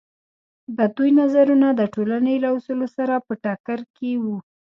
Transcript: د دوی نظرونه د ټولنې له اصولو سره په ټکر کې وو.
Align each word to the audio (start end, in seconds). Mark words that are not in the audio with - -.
د 0.77 0.79
دوی 0.95 1.09
نظرونه 1.19 1.67
د 1.73 1.81
ټولنې 1.93 2.35
له 2.43 2.49
اصولو 2.57 2.87
سره 2.97 3.15
په 3.27 3.33
ټکر 3.43 3.79
کې 3.95 4.11
وو. 4.23 4.35